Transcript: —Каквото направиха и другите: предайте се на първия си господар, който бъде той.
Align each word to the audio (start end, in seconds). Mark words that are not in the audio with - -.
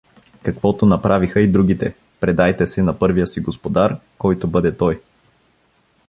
—Каквото 0.43 0.85
направиха 0.85 1.41
и 1.41 1.47
другите: 1.47 1.95
предайте 2.19 2.67
се 2.67 2.81
на 2.83 2.99
първия 2.99 3.27
си 3.27 3.39
господар, 3.39 3.99
който 4.17 4.47
бъде 4.47 4.77
той. 4.77 5.01